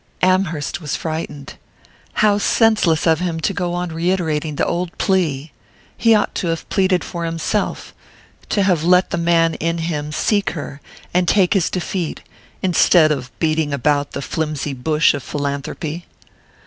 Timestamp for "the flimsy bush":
14.13-15.13